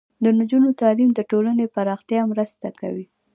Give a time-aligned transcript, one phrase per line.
[0.23, 3.05] د نجونو تعلیم د ټولنې پراختیا مرسته کوي.